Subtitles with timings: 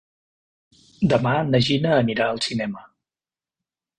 [1.11, 2.85] Demà na Gina anirà al cinema.